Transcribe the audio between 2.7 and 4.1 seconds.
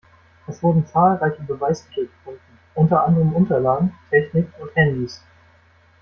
unter anderem Unterlagen,